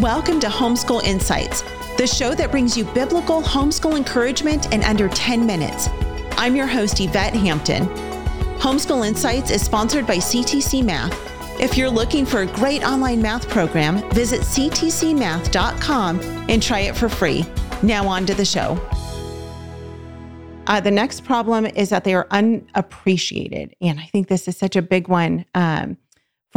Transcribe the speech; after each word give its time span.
Welcome 0.00 0.40
to 0.40 0.48
Homeschool 0.48 1.02
Insights, 1.04 1.62
the 1.96 2.06
show 2.06 2.34
that 2.34 2.50
brings 2.50 2.76
you 2.76 2.84
biblical 2.84 3.40
homeschool 3.40 3.96
encouragement 3.96 4.70
in 4.74 4.84
under 4.84 5.08
10 5.08 5.46
minutes. 5.46 5.88
I'm 6.32 6.54
your 6.54 6.66
host, 6.66 7.00
Yvette 7.00 7.32
Hampton. 7.32 7.86
Homeschool 8.58 9.08
Insights 9.08 9.50
is 9.50 9.62
sponsored 9.62 10.06
by 10.06 10.16
CTC 10.16 10.84
Math. 10.84 11.18
If 11.58 11.78
you're 11.78 11.88
looking 11.88 12.26
for 12.26 12.42
a 12.42 12.46
great 12.46 12.84
online 12.84 13.22
math 13.22 13.48
program, 13.48 14.06
visit 14.10 14.42
ctcmath.com 14.42 16.20
and 16.20 16.62
try 16.62 16.80
it 16.80 16.94
for 16.94 17.08
free. 17.08 17.46
Now, 17.82 18.06
on 18.06 18.26
to 18.26 18.34
the 18.34 18.44
show. 18.44 18.78
Uh, 20.66 20.78
the 20.78 20.90
next 20.90 21.24
problem 21.24 21.64
is 21.64 21.88
that 21.88 22.04
they 22.04 22.12
are 22.12 22.26
unappreciated. 22.30 23.74
And 23.80 23.98
I 23.98 24.04
think 24.04 24.28
this 24.28 24.46
is 24.46 24.58
such 24.58 24.76
a 24.76 24.82
big 24.82 25.08
one. 25.08 25.46
Um, 25.54 25.96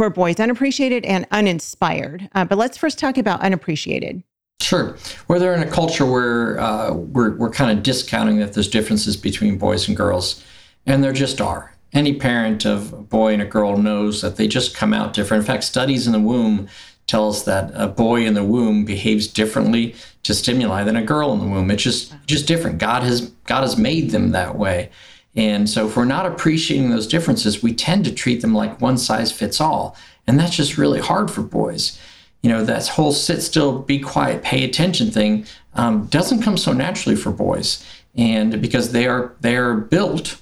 for 0.00 0.08
boys, 0.08 0.40
unappreciated 0.40 1.04
and 1.04 1.26
uninspired. 1.30 2.26
Uh, 2.34 2.42
but 2.42 2.56
let's 2.56 2.78
first 2.78 2.98
talk 2.98 3.18
about 3.18 3.38
unappreciated. 3.42 4.22
Sure. 4.58 4.96
Where 5.26 5.38
they're 5.38 5.52
in 5.52 5.62
a 5.62 5.70
culture 5.70 6.06
where 6.06 6.58
uh, 6.58 6.94
we're, 6.94 7.36
we're 7.36 7.50
kind 7.50 7.76
of 7.76 7.82
discounting 7.82 8.38
that 8.38 8.54
there's 8.54 8.66
differences 8.66 9.14
between 9.14 9.58
boys 9.58 9.88
and 9.88 9.94
girls, 9.94 10.42
and 10.86 11.04
there 11.04 11.12
just 11.12 11.42
are. 11.42 11.74
Any 11.92 12.14
parent 12.14 12.64
of 12.64 12.94
a 12.94 13.02
boy 13.02 13.34
and 13.34 13.42
a 13.42 13.44
girl 13.44 13.76
knows 13.76 14.22
that 14.22 14.36
they 14.36 14.48
just 14.48 14.74
come 14.74 14.94
out 14.94 15.12
different. 15.12 15.42
In 15.42 15.46
fact, 15.46 15.64
studies 15.64 16.06
in 16.06 16.14
the 16.14 16.18
womb 16.18 16.68
tell 17.06 17.28
us 17.28 17.42
that 17.42 17.70
a 17.74 17.86
boy 17.86 18.24
in 18.24 18.32
the 18.32 18.42
womb 18.42 18.86
behaves 18.86 19.26
differently 19.26 19.94
to 20.22 20.32
stimuli 20.32 20.82
than 20.82 20.96
a 20.96 21.04
girl 21.04 21.30
in 21.34 21.40
the 21.40 21.46
womb. 21.46 21.70
It's 21.70 21.82
just 21.82 22.14
just 22.24 22.46
different. 22.46 22.78
God 22.78 23.02
has 23.02 23.28
God 23.44 23.60
has 23.60 23.76
made 23.76 24.12
them 24.12 24.30
that 24.30 24.56
way. 24.56 24.88
And 25.36 25.70
so, 25.70 25.86
if 25.86 25.96
we're 25.96 26.04
not 26.04 26.26
appreciating 26.26 26.90
those 26.90 27.06
differences, 27.06 27.62
we 27.62 27.72
tend 27.72 28.04
to 28.04 28.12
treat 28.12 28.40
them 28.40 28.54
like 28.54 28.80
one 28.80 28.98
size 28.98 29.30
fits 29.30 29.60
all. 29.60 29.96
And 30.26 30.38
that's 30.38 30.56
just 30.56 30.78
really 30.78 31.00
hard 31.00 31.30
for 31.30 31.42
boys. 31.42 31.98
You 32.42 32.50
know, 32.50 32.64
that 32.64 32.88
whole 32.88 33.12
sit 33.12 33.42
still, 33.42 33.78
be 33.78 34.00
quiet, 34.00 34.42
pay 34.42 34.64
attention 34.64 35.10
thing 35.10 35.46
um, 35.74 36.06
doesn't 36.06 36.42
come 36.42 36.56
so 36.56 36.72
naturally 36.72 37.16
for 37.16 37.30
boys. 37.30 37.84
And 38.16 38.60
because 38.60 38.92
they 38.92 39.06
are 39.06 39.34
they 39.40 39.56
are 39.56 39.74
built 39.74 40.40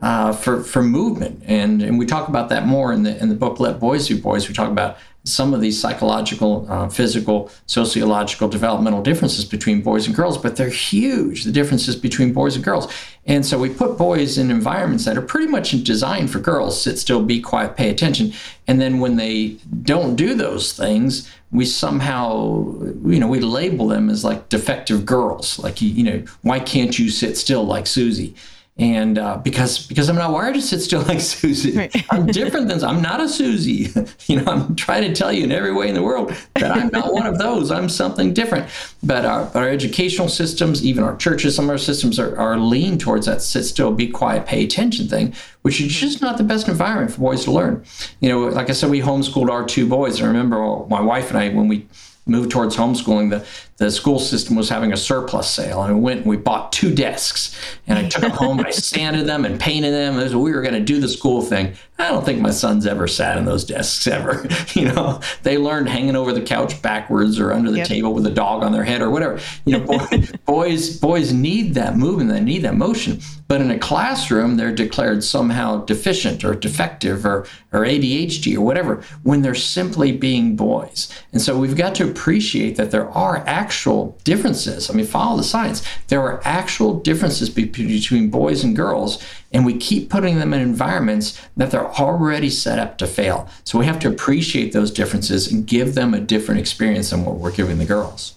uh, 0.00 0.32
for 0.32 0.62
for 0.62 0.82
movement, 0.82 1.42
and 1.46 1.82
and 1.82 1.98
we 1.98 2.04
talk 2.04 2.28
about 2.28 2.50
that 2.50 2.66
more 2.66 2.92
in 2.92 3.02
the 3.02 3.16
in 3.18 3.30
the 3.30 3.34
book 3.34 3.58
Let 3.58 3.80
Boys 3.80 4.08
Be 4.08 4.20
Boys. 4.20 4.48
We 4.48 4.54
talk 4.54 4.70
about 4.70 4.98
some 5.26 5.52
of 5.52 5.60
these 5.60 5.78
psychological, 5.78 6.66
uh, 6.70 6.88
physical, 6.88 7.50
sociological, 7.66 8.48
developmental 8.48 9.02
differences 9.02 9.44
between 9.44 9.82
boys 9.82 10.06
and 10.06 10.14
girls, 10.14 10.38
but 10.38 10.56
they're 10.56 10.68
huge, 10.68 11.44
the 11.44 11.52
differences 11.52 11.96
between 11.96 12.32
boys 12.32 12.54
and 12.54 12.64
girls. 12.64 12.92
And 13.26 13.44
so 13.44 13.58
we 13.58 13.68
put 13.68 13.98
boys 13.98 14.38
in 14.38 14.50
environments 14.50 15.04
that 15.04 15.18
are 15.18 15.22
pretty 15.22 15.48
much 15.48 15.72
designed 15.82 16.30
for 16.30 16.38
girls 16.38 16.80
sit 16.80 16.98
still, 16.98 17.22
be 17.22 17.40
quiet, 17.40 17.76
pay 17.76 17.90
attention. 17.90 18.32
And 18.68 18.80
then 18.80 19.00
when 19.00 19.16
they 19.16 19.56
don't 19.82 20.14
do 20.14 20.34
those 20.34 20.72
things, 20.72 21.30
we 21.50 21.64
somehow, 21.64 22.64
you 23.04 23.18
know, 23.18 23.26
we 23.26 23.40
label 23.40 23.88
them 23.88 24.08
as 24.10 24.24
like 24.24 24.48
defective 24.48 25.04
girls. 25.04 25.58
Like, 25.58 25.82
you 25.82 26.04
know, 26.04 26.24
why 26.42 26.60
can't 26.60 26.98
you 26.98 27.10
sit 27.10 27.36
still 27.36 27.64
like 27.64 27.86
Susie? 27.86 28.34
And 28.78 29.18
uh, 29.18 29.38
because 29.38 29.86
because 29.86 30.10
I'm 30.10 30.16
not 30.16 30.32
wired 30.32 30.54
to 30.54 30.60
sit 30.60 30.80
still 30.80 31.00
like 31.08 31.20
Susie. 31.20 31.76
Right. 31.76 32.06
I'm 32.10 32.26
different 32.26 32.68
than 32.68 32.84
I'm 32.84 33.00
not 33.00 33.20
a 33.20 33.28
Susie. 33.28 33.88
you 34.26 34.40
know, 34.40 34.52
I'm 34.52 34.76
trying 34.76 35.02
to 35.02 35.14
tell 35.14 35.32
you 35.32 35.44
in 35.44 35.52
every 35.52 35.72
way 35.72 35.88
in 35.88 35.94
the 35.94 36.02
world 36.02 36.34
that 36.54 36.72
I'm 36.72 36.88
not 36.88 37.14
one 37.14 37.26
of 37.26 37.38
those. 37.38 37.70
I'm 37.70 37.88
something 37.88 38.34
different. 38.34 38.68
But 39.02 39.24
our, 39.24 39.50
our 39.54 39.68
educational 39.68 40.28
systems, 40.28 40.84
even 40.84 41.04
our 41.04 41.16
churches, 41.16 41.56
some 41.56 41.66
of 41.66 41.70
our 41.70 41.78
systems 41.78 42.18
are, 42.18 42.36
are 42.38 42.58
lean 42.58 42.98
towards 42.98 43.26
that 43.26 43.40
sit 43.40 43.64
still, 43.64 43.92
be 43.92 44.08
quiet, 44.08 44.46
pay 44.46 44.64
attention 44.64 45.08
thing, 45.08 45.34
which 45.62 45.80
is 45.80 45.94
just 45.94 46.20
not 46.20 46.36
the 46.36 46.44
best 46.44 46.68
environment 46.68 47.12
for 47.12 47.20
boys 47.20 47.44
to 47.44 47.52
learn. 47.52 47.82
You 48.20 48.28
know, 48.28 48.40
like 48.40 48.68
I 48.68 48.72
said, 48.72 48.90
we 48.90 49.00
homeschooled 49.00 49.48
our 49.48 49.64
two 49.64 49.86
boys. 49.86 50.20
I 50.20 50.26
remember 50.26 50.84
my 50.88 51.00
wife 51.00 51.30
and 51.30 51.38
I 51.38 51.48
when 51.48 51.68
we 51.68 51.86
moved 52.26 52.50
towards 52.50 52.76
homeschooling, 52.76 53.30
the, 53.30 53.46
the 53.76 53.90
school 53.90 54.18
system 54.18 54.56
was 54.56 54.68
having 54.68 54.92
a 54.92 54.96
surplus 54.96 55.48
sale. 55.48 55.82
And 55.82 55.94
we 55.94 56.00
went 56.00 56.20
and 56.20 56.28
we 56.28 56.36
bought 56.36 56.72
two 56.72 56.94
desks. 56.94 57.56
And 57.86 57.98
I 57.98 58.08
took 58.08 58.22
them 58.22 58.32
home 58.32 58.58
and 58.58 58.66
I 58.66 58.70
sanded 58.72 59.26
them 59.26 59.44
and 59.44 59.58
painted 59.60 59.92
them. 59.92 60.16
We 60.16 60.52
were 60.52 60.62
going 60.62 60.74
to 60.74 60.80
do 60.80 61.00
the 61.00 61.08
school 61.08 61.40
thing. 61.40 61.74
I 61.98 62.08
don't 62.08 62.24
think 62.24 62.40
my 62.40 62.50
sons 62.50 62.86
ever 62.86 63.08
sat 63.08 63.38
in 63.38 63.46
those 63.46 63.64
desks 63.64 64.06
ever. 64.06 64.46
you 64.74 64.86
know, 64.92 65.20
they 65.42 65.56
learned 65.56 65.88
hanging 65.88 66.14
over 66.14 66.32
the 66.32 66.42
couch 66.42 66.82
backwards 66.82 67.40
or 67.40 67.52
under 67.52 67.70
the 67.70 67.78
yep. 67.78 67.88
table 67.88 68.12
with 68.12 68.26
a 68.26 68.30
dog 68.30 68.62
on 68.62 68.72
their 68.72 68.84
head 68.84 69.00
or 69.00 69.10
whatever. 69.10 69.40
You 69.64 69.78
know, 69.78 69.84
boy, 69.84 70.06
boys 70.46 70.98
boys 70.98 71.32
need 71.32 71.74
that 71.74 71.96
movement, 71.96 72.30
they 72.30 72.40
need 72.40 72.62
that 72.62 72.76
motion. 72.76 73.20
But 73.48 73.60
in 73.60 73.70
a 73.70 73.78
classroom, 73.78 74.56
they're 74.56 74.74
declared 74.74 75.22
somehow 75.22 75.84
deficient 75.84 76.44
or 76.44 76.54
defective 76.54 77.24
or, 77.24 77.46
or 77.72 77.84
ADHD 77.84 78.56
or 78.56 78.60
whatever 78.60 79.02
when 79.22 79.42
they're 79.42 79.54
simply 79.54 80.10
being 80.10 80.56
boys. 80.56 81.08
And 81.32 81.40
so 81.40 81.56
we've 81.56 81.76
got 81.76 81.94
to 81.96 82.10
appreciate 82.10 82.76
that 82.76 82.90
there 82.90 83.08
are 83.10 83.44
actual 83.46 84.18
differences. 84.24 84.90
I 84.90 84.94
mean, 84.94 85.06
follow 85.06 85.36
the 85.36 85.44
science. 85.44 85.86
There 86.08 86.22
are 86.22 86.42
actual 86.44 86.98
differences 86.98 87.48
between 87.48 88.30
boys 88.30 88.64
and 88.64 88.74
girls 88.74 89.22
and 89.52 89.64
we 89.64 89.74
keep 89.74 90.10
putting 90.10 90.38
them 90.38 90.52
in 90.52 90.60
environments 90.60 91.40
that 91.56 91.70
they're 91.70 91.85
already 91.98 92.50
set 92.50 92.78
up 92.78 92.98
to 92.98 93.06
fail. 93.06 93.48
So 93.64 93.78
we 93.78 93.86
have 93.86 93.98
to 94.00 94.08
appreciate 94.08 94.72
those 94.72 94.90
differences 94.90 95.50
and 95.50 95.66
give 95.66 95.94
them 95.94 96.14
a 96.14 96.20
different 96.20 96.60
experience 96.60 97.10
than 97.10 97.24
what 97.24 97.36
we're 97.36 97.52
giving 97.52 97.78
the 97.78 97.84
girls. 97.84 98.34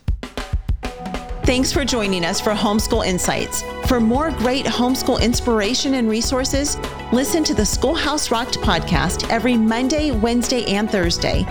Thanks 1.43 1.73
for 1.73 1.83
joining 1.83 2.25
us 2.25 2.39
for 2.39 2.51
Homeschool 2.51 3.03
Insights. 3.05 3.63
For 3.87 3.99
more 3.99 4.29
great 4.29 4.65
homeschool 4.65 5.19
inspiration 5.19 5.95
and 5.95 6.07
resources, 6.07 6.77
listen 7.11 7.43
to 7.45 7.55
the 7.55 7.65
Schoolhouse 7.65 8.29
Rocked 8.29 8.59
podcast 8.59 9.27
every 9.31 9.57
Monday, 9.57 10.11
Wednesday, 10.11 10.63
and 10.66 10.91
Thursday. 10.91 11.43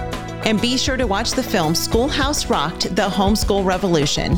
And 0.44 0.60
be 0.62 0.78
sure 0.78 0.96
to 0.96 1.06
watch 1.08 1.32
the 1.32 1.42
film 1.42 1.74
Schoolhouse 1.74 2.48
Rocked 2.48 2.94
The 2.94 3.08
Homeschool 3.08 3.64
Revolution. 3.64 4.36